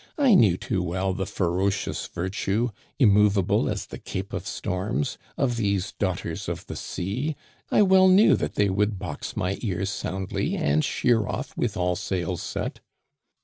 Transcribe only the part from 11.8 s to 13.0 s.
sails set."